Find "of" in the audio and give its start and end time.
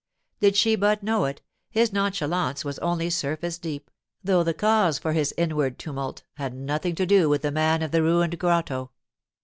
7.83-7.91